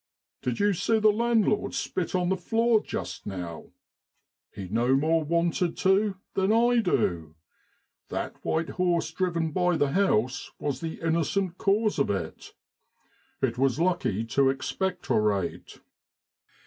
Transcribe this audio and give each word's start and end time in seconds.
'Did 0.41 0.59
you 0.59 0.73
see 0.73 0.97
the 0.97 1.11
landlord 1.11 1.75
spit 1.75 2.15
on 2.15 2.29
the 2.29 2.35
floor 2.35 2.81
just 2.81 3.27
now? 3.27 3.67
He 4.49 4.67
no 4.67 4.95
more 4.95 5.23
wanted 5.23 5.77
to 5.77 6.17
than 6.33 6.51
I 6.51 6.79
do; 6.79 7.35
that 8.09 8.43
white 8.43 8.69
horse 8.69 9.11
driven 9.11 9.51
by 9.51 9.77
the 9.77 9.91
house 9.91 10.49
was 10.57 10.81
the 10.81 10.99
innocent 11.01 11.59
cause 11.59 11.99
of 11.99 12.09
it. 12.09 12.55
It 13.43 13.59
was 13.59 13.79
lucky 13.79 14.25
to 14.25 14.49
expectorate. 14.49 15.81